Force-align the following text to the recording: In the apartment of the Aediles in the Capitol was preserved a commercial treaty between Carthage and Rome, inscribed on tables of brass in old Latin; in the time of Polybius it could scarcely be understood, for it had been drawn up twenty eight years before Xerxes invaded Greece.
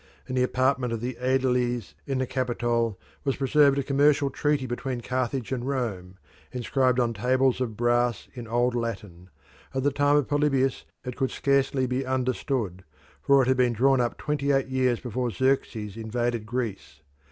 In 0.25 0.33
the 0.33 0.41
apartment 0.41 0.91
of 0.93 0.99
the 0.99 1.15
Aediles 1.21 1.93
in 2.07 2.17
the 2.17 2.25
Capitol 2.25 2.99
was 3.23 3.35
preserved 3.35 3.77
a 3.77 3.83
commercial 3.83 4.31
treaty 4.31 4.65
between 4.65 5.01
Carthage 5.01 5.51
and 5.51 5.67
Rome, 5.67 6.17
inscribed 6.51 6.99
on 6.99 7.13
tables 7.13 7.61
of 7.61 7.77
brass 7.77 8.27
in 8.33 8.47
old 8.47 8.73
Latin; 8.73 9.29
in 9.75 9.83
the 9.83 9.91
time 9.91 10.15
of 10.15 10.27
Polybius 10.27 10.85
it 11.05 11.15
could 11.15 11.29
scarcely 11.29 11.85
be 11.85 12.03
understood, 12.03 12.83
for 13.21 13.43
it 13.43 13.47
had 13.47 13.57
been 13.57 13.73
drawn 13.73 14.01
up 14.01 14.17
twenty 14.17 14.49
eight 14.51 14.69
years 14.69 14.99
before 14.99 15.29
Xerxes 15.29 15.95
invaded 15.95 16.47
Greece. 16.47 17.01